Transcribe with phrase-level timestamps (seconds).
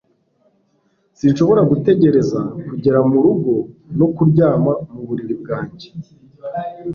[1.17, 3.53] Sinshobora gutegereza kugera mu rugo
[3.97, 5.87] no kuryama mu buriri bwanjye